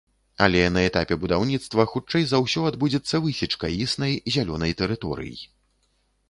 Але 0.43 0.61
на 0.77 0.81
этапе 0.91 1.17
будаўніцтва 1.25 1.85
хутчэй 1.91 2.23
за 2.29 2.39
ўсё 2.45 2.63
адбудзецца 2.71 3.21
высечка 3.27 3.71
існай 3.85 4.17
зялёнай 4.39 4.75
тэрыторый. 4.83 5.33